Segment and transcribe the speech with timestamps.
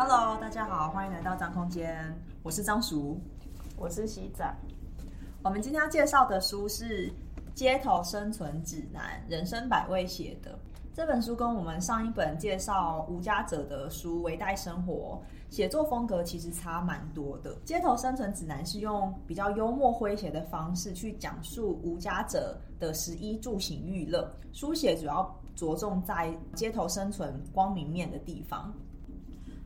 [0.00, 3.18] Hello，大家好，欢迎来到张空间，我是张叔，
[3.76, 4.48] 我是西仔。
[5.42, 7.08] 我们今天要介绍的书是
[7.52, 10.56] 《街头生存指南》，人生百味写的。
[10.94, 15.20] 这本书跟我们上一本介绍无家者的书《微代生活》
[15.52, 17.56] 写作风格其实差蛮多的。
[17.64, 28.72] 《街头生存指南》是用比较幽默诙谐的方式去讲述无家者的食衣住行娱乐，书写主要着重在街头生存光明面的地方。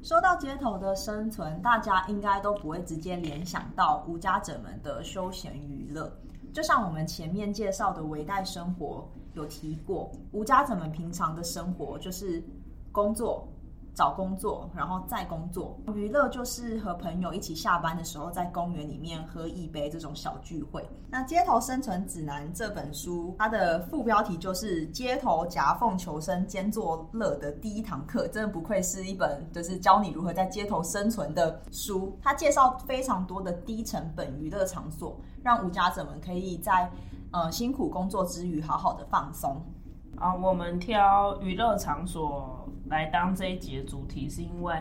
[0.03, 6.13] 说到街头的生存，大家应该都不会直接联想到无家者们的休闲娱乐。
[6.53, 12.43] 就像我们前面介绍的维带生活有提过，无家者们平常的生活就是
[12.91, 13.47] 工作、
[13.95, 15.79] 找工作，然后再工作。
[15.95, 20.89] 娱乐就是和朋友一起下班的时候在公园里面喝一杯这种小聚会。
[21.11, 32.19] 那《街头生存指南》这本书，它的副标题就是“街头夹缝求生兼作乐的第一堂课”，真的不愧是一本就是教你如何在街头生存的书。
[32.23, 35.19] 它介绍非常多的低成本娱乐场所。
[35.43, 36.89] 让无家者们可以在
[37.33, 39.61] 呃辛苦工作之余好好的放松
[40.17, 40.35] 啊。
[40.35, 44.75] 我们挑娱乐场所来当这一集的主题，是因为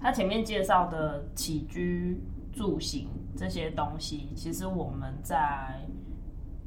[0.00, 5.80] 他前面介绍的起居住行这些东西，其实我们在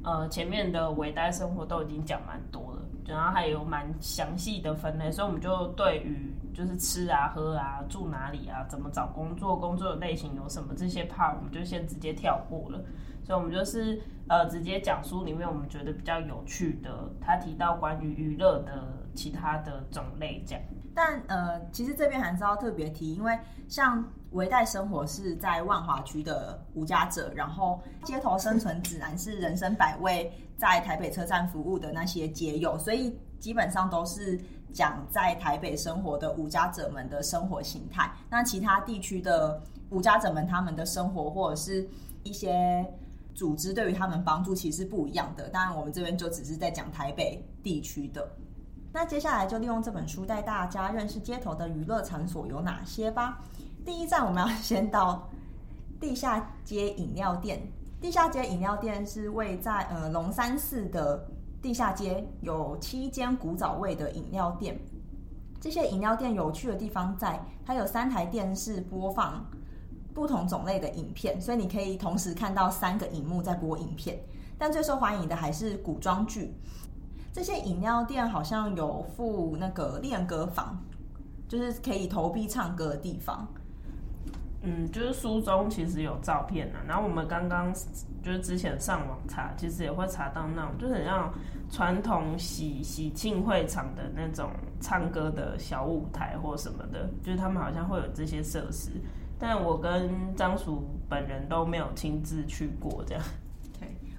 [0.02, 12.82] 呃前面的微袋生活都已经讲蛮多了，然后还有蛮详细的分类，所以我们就对于就是吃啊、喝啊、住哪里啊、怎么找工作、工作的类型有什么这些 part，我们就先直接跳过了。
[13.22, 16.90] 所以，我们就是呃，直接讲书里面我们觉得比较有趣的，
[17.20, 20.62] 他提到关于娱乐的其他的种类这样。
[20.94, 23.38] 但呃，其实这边还是要特别提，因为
[23.68, 34.40] 像微代生活是在万华区的无家者，然后街头生存指南是人生百味在台北车站服务的那些街友，所以基本上都是
[34.72, 38.10] 讲在台北生活的无家者们的生活形态。
[38.28, 41.88] 那其他地区的无家者们他们的生活或者是
[42.22, 42.86] 一些。
[43.32, 48.28] 组织对于他们帮助其实不一样的，当然我们这边就只是在讲台北地区的。
[48.92, 53.38] 那接下来就利用这本书带大家认识街头的娱乐场所有哪些吧。
[53.84, 55.28] 第一站我们要先到
[56.00, 57.60] 地下街饮料店。
[58.00, 61.26] 地下街饮料店是位在呃龙山寺的
[61.62, 64.78] 地下街，有七间古早味的饮料店。
[65.60, 69.44] 这些饮料店有趣的地方在，它有三台电视播放。
[70.12, 74.18] 不同种类的影片，所以你可以同时看到三个荧幕在播影片。
[74.58, 76.52] 但最受欢迎的还是古装剧。
[77.32, 80.76] 这些饮料店好像有附那个练歌房，
[81.48, 83.46] 就是可以投币唱歌的地方。
[84.62, 86.82] 嗯，就是书中其实有照片啊。
[86.86, 87.72] 然后我们刚刚
[88.22, 91.32] 就是之前上网查，其实也会查到那种，就是很像
[91.70, 98.90] 传统喜喜庆会场的那种唱歌的小舞台或什么的，就是他们好像会有这些设施。
[99.38, 103.24] 但我跟张叔本人都没有亲自去过，这样。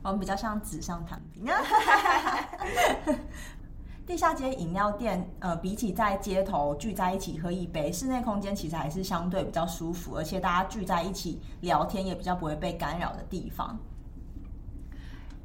[0.03, 1.45] 我们比较像纸上谈兵。
[4.05, 13.77] 地下街饮料店，呃，比起在街头聚在一起喝一杯，室内空间其实还是相对比较舒服，而且大家聚在一起聊天也比较不会被干扰的地方。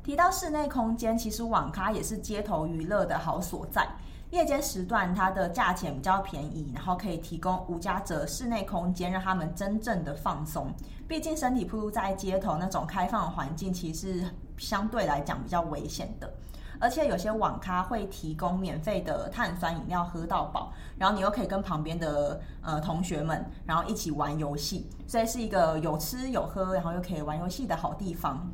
[0.03, 3.87] 提到室内空间，其实网咖也是街头娱乐的好所在。
[4.31, 10.73] 夜间时段，它的价钱比较便宜，然后可以提供无家者室内空间，让他们真正的放松。
[11.07, 14.25] 毕竟身体暴露在街头那种开放的环境，其实
[14.59, 16.33] 相对来讲比较危险的。
[16.79, 28.47] 而且有些网咖会提供免费的碳酸饮料喝到饱，然后你又可以跟旁边的呃同学们，然后一起玩游戏，所以是一个有吃有喝，然后又可以玩游戏的好地方。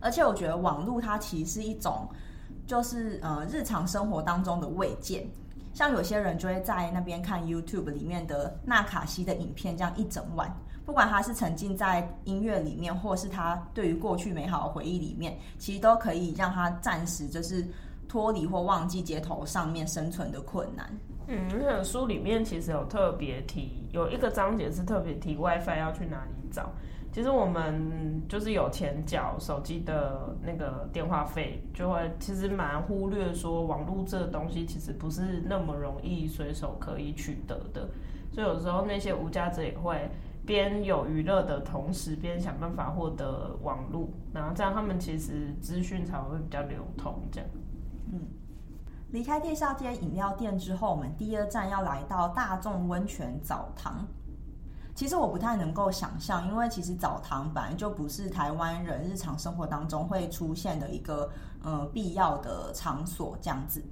[0.00, 2.08] 而且我觉得网络它其实是一种。
[2.66, 5.24] 就是呃，日常生活当中的慰藉，
[5.72, 10.52] 像有些人就会在那边看 YouTube 里面的纳卡西的影片，这样一整晚，
[10.86, 17.66] 不管他是沉浸在音乐里面，或是他对于过去美好的回忆里面，其实都可以让他暂时就是
[18.08, 20.88] 脱离或忘记街头上面生存的困难。
[21.26, 26.70] 嗯，那本书里面其实有特别提，有一个章节是特别提 WiFi 要去哪里找。
[27.12, 37.88] 其实我们就是有钱缴手机的那个电话费，就会其实蛮忽略说网络这个东西其实不是那么容易随手可以取得的，
[38.30, 40.10] 所以有时候那些无家者也会
[40.46, 47.20] 边有娱乐的同时，边想办法获得网络，然后这样他们其实资讯才会比较流通。
[47.32, 47.50] 这样，
[48.12, 48.20] 嗯，
[49.10, 54.06] 离开地下街饮料店之后，我们第二站要来到大众温泉澡堂。
[54.94, 61.28] 其实我不太能够想象，因为其实澡堂本来就不是台湾人日常生活当中会出现的一个
[61.62, 63.84] 呃必要的场所这样子。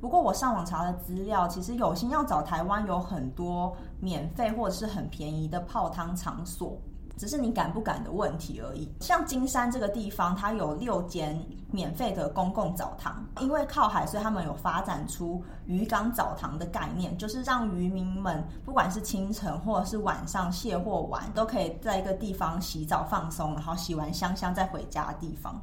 [0.00, 6.76] 不过我上网查的资料，其实有心要找台湾有很多免费或者是很便宜的泡汤场所。
[7.18, 8.90] 只是你敢不敢的问题而已。
[8.98, 11.38] 像金山这个地方，它有六间
[11.70, 25.60] 免费的公共澡堂，因为靠海，所以他们有发展出渔港澡堂的概念，就是让渔民们不管是清晨或者是晚上卸货完，都可以在一个地方洗澡放松，然后洗完香香再回家的地方。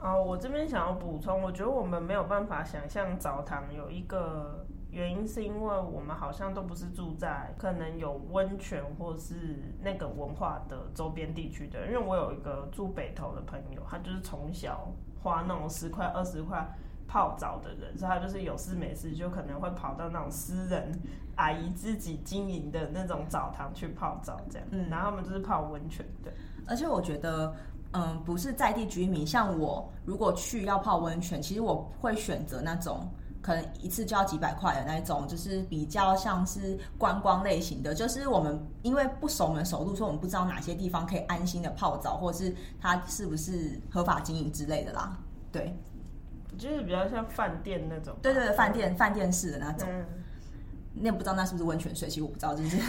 [0.00, 4.64] 哦，我这边想要补充，我觉得我们没有办法想象澡堂有一个。
[4.90, 14.90] 原因是因为我们好像都不是住在可能有温泉或是那个文化的周边地区的，因为我有一个住北投的朋友，他就是从小
[15.22, 16.66] 花那种十块二十块
[17.06, 20.90] 泡澡的人，所以他就是有事没事就可能会跑到那种私人
[21.36, 26.32] 阿姨自己经营的那种澡堂去泡澡，这样，嗯，然后他们就是泡温泉的。
[26.66, 27.54] 而且我觉得，
[27.92, 33.08] 嗯，不是在地居民，像我如果去要泡温泉，其实我会选择那种。
[33.40, 37.94] 可能一次就要几百块的那种，就是比较像是观光类型的。
[37.94, 45.16] 就是我们因为不熟门熟路，所以我们不知道哪些地方可以安心的泡澡，或者是它是不是合法经营之类的啦。
[45.52, 45.72] 对，
[46.58, 48.14] 就是比较像饭店那种。
[48.20, 49.88] 对对对，饭店饭店式的那种。
[50.92, 52.76] 你也不知道那是不是温泉水，其实我不知道，就是。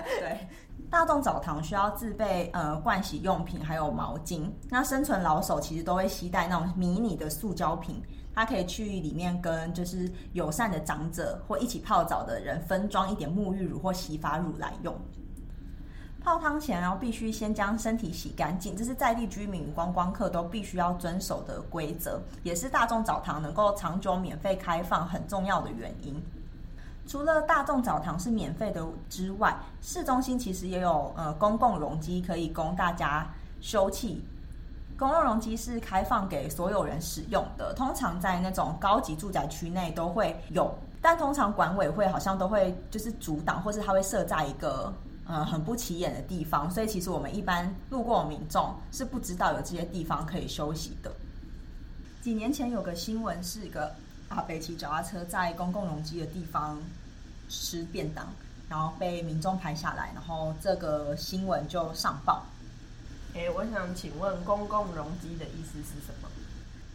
[0.20, 0.48] 对，
[0.90, 4.50] 大众澡堂需要自备呃盥洗用品，还有毛巾。
[4.68, 8.02] 那生存老手其实都会携带那种迷你的塑胶瓶。
[8.34, 14.96] 他可以去里面跟就是友善的长者或一起泡澡的人分装一点沐浴乳或洗发乳来用。
[16.24, 26.14] 泡汤前要必须先将身体洗干净，这是在地居民与观光客都必须要遵守的规则，也是大众澡堂能够长久免费开放很重要的原因。
[27.06, 33.26] 除了大众澡堂是免费的之外，市中心其实也有呃公共容积可以供大家
[33.60, 34.16] 休憩。
[34.98, 44.92] 公共容积是开放给所有人使用的，通常在那种高级住宅区内都会有，但通常管委会好像都会就是阻挡，或是它会设在一个
[45.26, 51.10] 呃很不起眼的地方，所以其实我们一般路过民众是不知道有这些地方可以休息的。
[52.20, 53.92] 几年前有个新闻，是一个
[54.34, 56.80] 阿北骑脚踏车在公共容积的地方
[57.48, 58.26] 吃便当，
[58.68, 62.46] 然后被民众拍下来，然后这个新闻就上报。
[63.34, 66.28] 哎，我想请问，公共容积的意思是什么？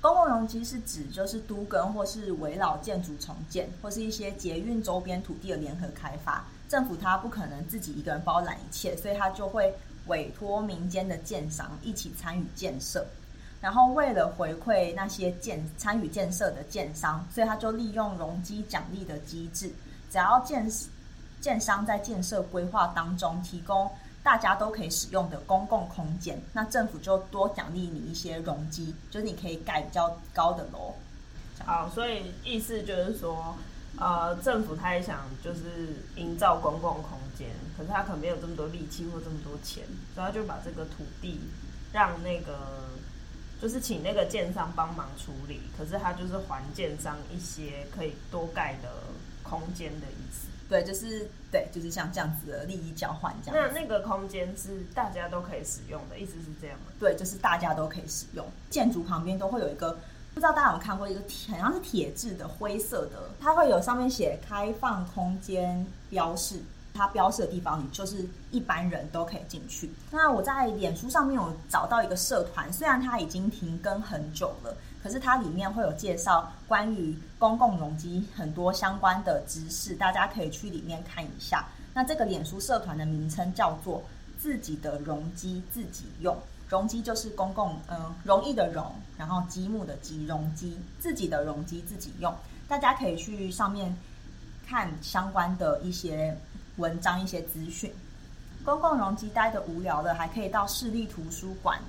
[0.01, 6.45] 公共容积是指就是都更或是围绕建筑重建，或是一些捷运周边土地的联合开发。
[6.67, 9.73] 政府它不可能自己一个人包揽一切，所以它就会
[10.07, 13.05] 委托民间的建商一起参与建设。
[13.61, 19.71] 然后为了回馈那些建参与建设的建商，所以他就利用容积奖励的机制，
[20.11, 20.69] 只要建
[21.41, 23.89] 建商在建设规划当中提供。
[24.23, 30.93] 大家都可以使用的公共空间，那政府就多奖励你一些容积，就是你可以盖比较高的楼。
[31.65, 33.55] 好，所以意思就是说，
[33.97, 41.39] 呃，政府他也想就是营造公共空间，可是他可能没有这么多力气或这么多钱，所以他就把这个土地
[41.93, 42.89] 让那个
[43.61, 48.89] 就是请那个建商帮忙处理，可是他就是还建商一些可以多盖的
[49.43, 50.47] 空间的意思。
[50.69, 53.71] 对，就是对，就是像这样子的利益交换这样。
[53.73, 56.87] 那那个空间是大家都可以使用的，意思是这样吗？
[56.99, 58.45] 对，就是大家都可以使用。
[58.69, 59.93] 建筑旁边都会有一个，
[60.33, 66.61] 不知道大家有看过一个铁，好像是铁质的灰色的，它会有上面写开放空间标示。
[66.97, 69.89] 它标示的地方，你就是一般人都可以进去。
[70.09, 74.75] 那我在脸书上面有找到一个社团，虽然它已经停更很久了。
[75.03, 81.65] 可是它里面会有介绍关于公共容积很多相关的知识，大家可以去里面看一下。
[81.93, 84.03] 那这个脸书社团的名称叫做
[84.37, 86.35] “自己的容积自己用”，
[86.67, 92.33] 容积就是公共嗯容易的容，然后积木的积容积，自己的容积自己用。
[92.67, 93.95] 大家可以去上面
[94.67, 96.37] 看相关的一些
[96.77, 97.91] 文章、一些资讯。
[98.65, 101.79] 公共容积待得无聊了，还可以到市立图书馆。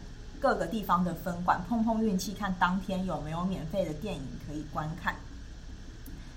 [0.41, 5.17] 各个地方的分馆碰碰运气，看当天有没有免费的电影可以观看。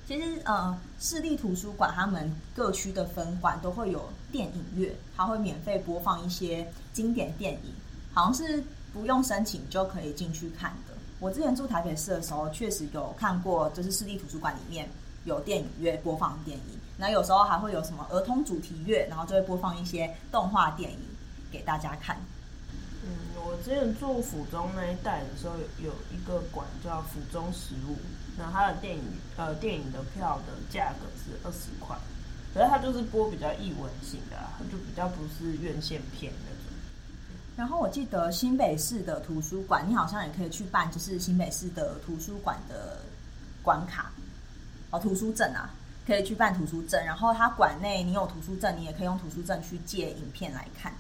[0.08, 7.74] 其实，呃，市立图书馆他们各区的分馆都会有电影院，它会免费播放一些经典电影，
[8.12, 10.96] 好像是不用申请就可以进去看的。
[11.20, 14.90] 我之前住台北市的时候，确实有看过，就是市立图书馆里面
[15.26, 21.00] 有电影院播放电影，那有时候还会有什么儿童主题乐，然后就会播放一些动画电影
[21.52, 22.16] 给大家看。
[23.04, 23.10] 嗯
[23.44, 27.98] 我之前住府中那一带的时候，有一个馆叫府中十五，
[28.38, 29.02] 那它的电影
[29.36, 31.98] 呃电影的票的价格是二十块，
[32.54, 36.72] 可是它就是播比较译文型的，它就比较不是院线片那种。
[37.58, 43.00] 然后我记得新北市的图书馆，你好像也可以去办，就是新北市的图书馆的
[43.64, 44.12] 关卡
[44.92, 45.68] 哦，图书证啊，
[46.12, 47.04] 可以去办图书证。
[47.06, 50.94] 然后它馆内你有图书证，你也可以用图书证去借影片来看。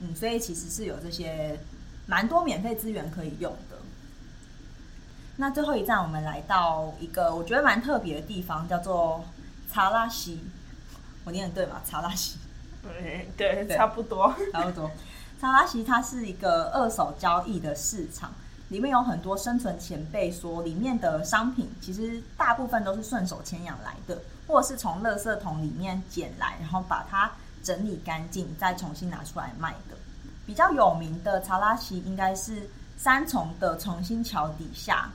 [0.00, 1.58] 嗯，所以其实是有这些
[2.06, 3.76] 蛮多免费资源可以用的。
[5.36, 9.24] 那最后一站，我们来到一个我觉得蛮特别的地方，叫做
[9.72, 10.40] 查拉西。
[11.24, 11.80] 我念的对吗？
[11.86, 12.38] 查拉西。
[12.82, 14.90] 对对，对，差不多，差不多。
[15.40, 18.32] 查拉西它是一个二手交易的市场，
[18.70, 27.30] 里面有很多生存前辈说，里面的商品其实大部分都是顺手牵羊来的，或者是从垃圾桶里面捡来，然后把它
[27.62, 29.96] 整理干净，再重新拿出来卖的。
[30.46, 35.10] 比较有名的查拉奇应该是三重的重新桥底下。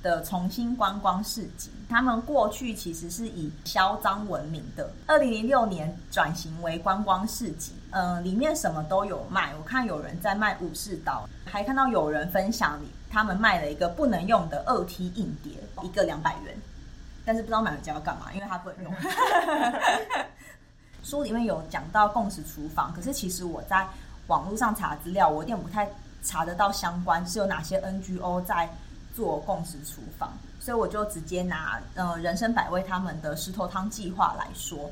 [0.00, 4.88] 的重新观光市集，他们过去其实是以销赃闻名的。
[5.08, 9.52] 二零零六年转型为观光市集，嗯、呃，里面什么都有卖。
[9.56, 12.80] 我看有人在卖武士刀，还看到有人分享
[13.10, 15.52] 他们卖了一个不能用的二 T 硬碟，
[15.82, 16.56] 一个两百元，
[17.24, 18.92] 但是不知道买回家要干嘛，因为它不能用。
[21.02, 23.86] 书里面有讲到共识厨房，可是其实我在
[24.26, 25.88] 网络上查资料，我有点不太
[26.22, 28.68] 查得到相关是有哪些 NGO 在。
[29.16, 30.30] 做共识厨房，
[30.60, 34.88] 所以我就直接拿呃人生百味他们的石头汤计划来说。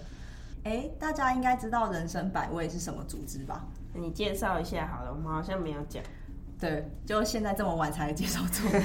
[0.66, 3.64] 哎，大家应该知道人生百味是什么组织吧？
[3.94, 6.02] 你介绍一下好了，我们好像没有讲。
[6.58, 8.80] 对，就现在这么晚才介绍组织。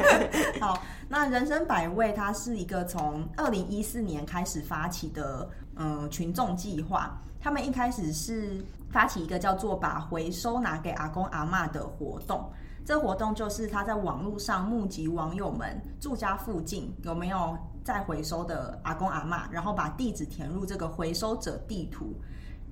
[0.64, 7.20] 好，那人生百味它是一个从二零一四年开始发起的嗯、呃、群众计划。
[7.38, 12.50] 他们一开始是发起一个叫做把回收拿给阿公阿嬷的活动。
[12.82, 22.14] 这活动就是他在网络上募集网友们住家附近有没有再回收的阿公阿嬷，然后把地址填入这个回收者地图，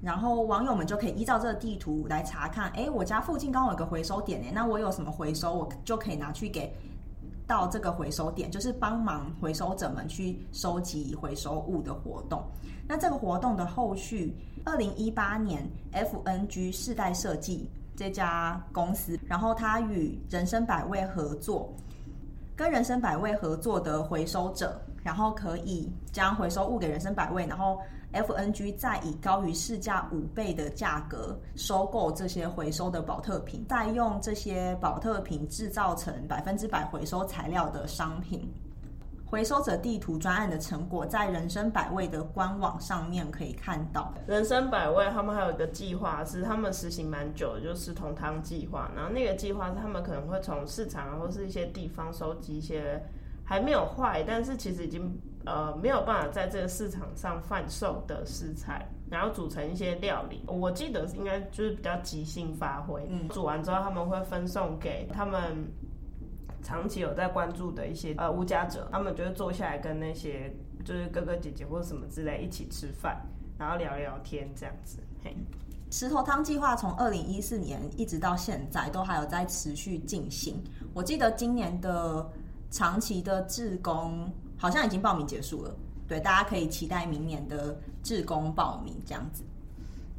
[0.02, 6.72] 然后网友们就可以依照这个地图来查看，哎，我家附近刚好有个回收点，哎，那我有什么回收，我就可以拿去给
[7.46, 12.42] 到这个回收点，就是帮忙回收者们去收集回收物的活动。
[12.86, 14.34] 那这个活动的后续，
[14.64, 17.70] 二零一八年 FNG 世代设计。
[17.96, 21.74] 这家公司，然后他与人生百味合作，
[22.54, 27.80] 跟人生百味合作的回收者，然后可以将回收物给人生百味，然后
[28.12, 38.46] FNG 再以高于市价五倍的价格收购这些回收的保特瓶，再用这些保特瓶制造成百分之百回收材料的商品。
[39.24, 44.12] 回收者地图专案的成果，在人生百味的官网上面可以看到。
[44.26, 48.90] 人生百味他们还有一个计划，是他们实行蛮久的，就是同汤计划。
[48.94, 53.02] 然后那个计划是他们可能会从市场或是一些地方收集一些
[53.48, 55.10] 还没有坏，但是其实已经
[55.46, 60.42] 呃没有办法在这个市场上贩售的食材，然后煮成一些料理。
[60.46, 65.66] 我记得应该就是比较即兴发挥，嗯，煮完之后他们会分送给他们。
[66.60, 70.52] 长期有在关注的一些呃无家者，他们就会坐下来跟那些
[70.84, 73.16] 就是哥哥姐姐或者什么之类一起吃饭，
[73.56, 74.98] 然后聊聊天这样子。
[75.24, 75.34] 嘿，
[75.88, 80.60] 石头汤计划从二零一四年一直到现在都还有在持续进行。
[80.92, 82.28] 我记得今年的
[82.70, 85.74] 长期的志工好像已经报名结束了，
[86.06, 89.44] 对，大家可以期待明年的志工报名这样子。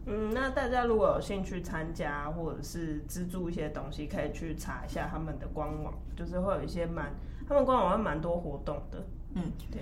[0.06, 7.13] 嗯，那大家如果有兴趣参加或者是资助一些东西，可以去查一下他们的官网，就是会有一些蛮，
[7.48, 9.06] 他们官网会蛮多活动的。
[9.36, 9.82] 嗯，对，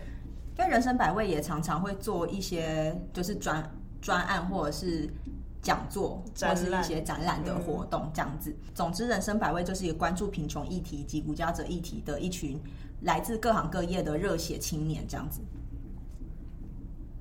[0.57, 3.63] 因为人生百味也常常会做一些就是专
[4.01, 5.09] 专案或者是
[5.67, 8.50] 讲座或是一些展览的活动这样子。
[8.51, 8.71] 嗯。
[8.74, 12.57] 总之，人生百味就是一个关注贫穷议题及无家者议题的一群
[13.01, 15.41] 来自各行各业的热血青年这样子。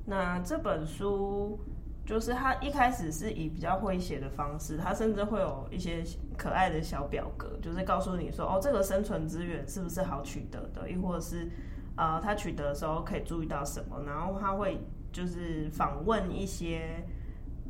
[0.05, 1.59] 那这本书。
[2.07, 6.05] 就是他一开始是以比较诙谐的方式，他甚至会有一些
[6.39, 11.51] 可爱的小表格，就是告诉你说，哦，这个生存资源是不是好取得的，亦或者是，
[11.97, 17.05] 呃，他取得的时候可以注意到什么，然后他会就是访问一些，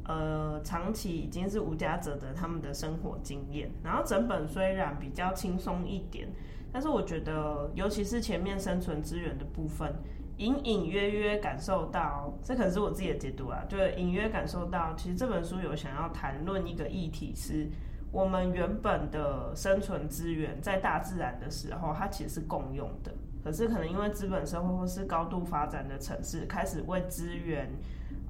[0.09, 6.29] 呃，长期已经是无家者的他们的生活经验，然后整本虽然比较轻松一点，
[6.73, 9.93] 但是我觉得，尤其是前面生存资源的部分。
[10.39, 17.67] 隐隐约约感受到，这可能是我自己的解读啊，就隐约感受到，其实这本书有想要谈论一个议题，是
[18.13, 23.15] 我们原本的生存资源在大自然的时候，它其实是共用的。
[23.43, 27.71] 可是可能因为资本社会或是高度发展的城市，开始为资源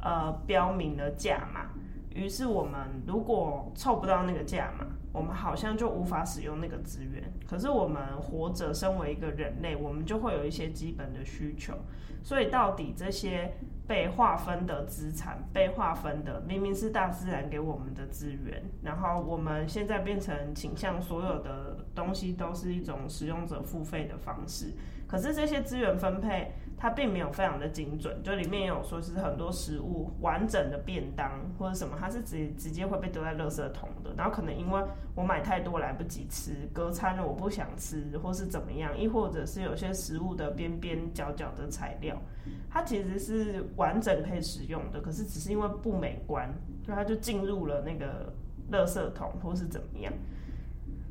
[0.06, 1.66] 呃标明了价码，
[2.14, 7.24] 于是我们如果凑不到那个价码，我们好像就无法使用那个资源。
[7.44, 11.74] 可是我们活着，身为一个人类，我们就会有一些基本的需求。
[12.22, 13.52] 所以到底这些
[13.86, 24.72] 被划分的资产，被划分的明明是大自然给我们的资源，然后我们现在变成倾向所有的东西都是一种使用者付费的方式。
[25.06, 34.12] 可是这些资源分配，它并没有非常的精准，就里面有说是很多食物完整的便当或者什么，它是直直接会被丢在垃圾桶的。
[34.16, 34.82] 然后可能因为
[35.14, 42.20] 我买太多来不及吃，隔餐了我不想吃，或是怎么样，亦或者是有些食物的边边角角的材料，
[42.68, 46.52] 它其实是完整可以使用的，可是只是因为不美观，
[46.84, 48.32] 所以它就进入了那个
[48.70, 50.12] 垃圾桶或是怎么样。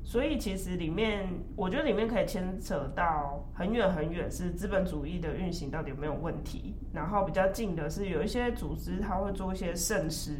[0.07, 6.75] 所以其实里面，我觉得里面可以牵扯到很远很远，是资本主义的运行到底有没有问题。
[6.93, 10.37] 然后比较近的是有一些组织，他会做一些圣食，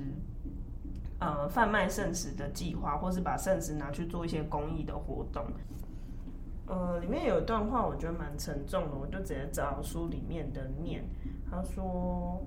[1.19, 5.43] 呃，贩卖圣食的计划，或是把圣食拿去做一些公益的活动。
[6.67, 11.03] 呃，里面有一段话，我觉得蛮沉重的，我就直接找书里面的念。
[11.49, 12.39] 他说，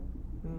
[0.45, 0.51] 嗯。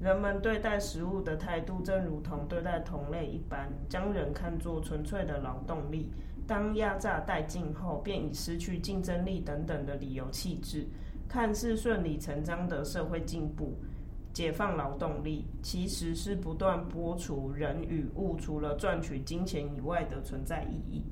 [0.00, 6.10] 人们对待食物的态度，正如同对待同类一般，将人看作纯粹的劳动力。
[6.46, 10.88] 当压榨殆尽后，便以失去竞争力等等的理由弃置。
[11.28, 13.74] 看似顺理成章的社会进步、
[14.32, 21.04] 解放劳动力，其实是不断剥除人与物除了赚取金钱以外的存在意义。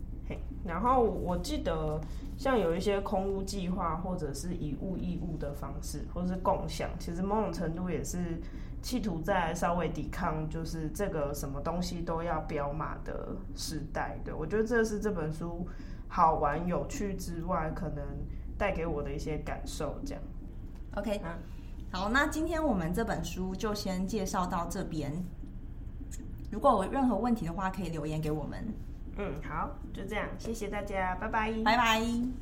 [0.64, 2.00] 然后我记得，
[2.38, 8.40] 像有一些空屋计划，或者是以物易物的方式，或是共享，其实某种程度也是。
[8.80, 14.18] 企图在稍微抵抗，就是这个什么东西都要标码的时代。
[14.24, 15.66] 对，我觉得这是这本书
[16.08, 18.04] 好玩有趣之外，可能
[18.56, 20.00] 带给我的一些感受。
[20.06, 20.22] 这样
[20.94, 21.20] ，OK，
[21.90, 25.12] 好，那今天我们这本书就先介绍到这边。
[26.50, 28.64] 如果有任何问题的话，可以留言给我们。
[29.16, 32.38] 嗯，好，就这样，谢谢大家，拜拜，拜拜。